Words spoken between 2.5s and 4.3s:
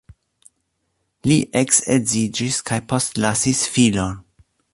kaj postlasis filon.